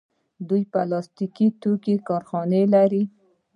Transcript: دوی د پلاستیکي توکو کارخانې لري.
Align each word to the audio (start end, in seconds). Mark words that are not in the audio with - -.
دوی 0.47 0.61
د 0.65 0.69
پلاستیکي 0.71 1.47
توکو 1.61 1.93
کارخانې 2.07 2.61
لري. 2.73 3.03